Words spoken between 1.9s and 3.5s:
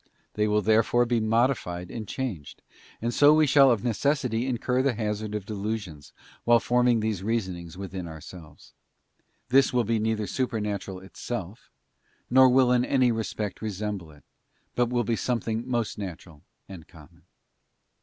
and changed, and so we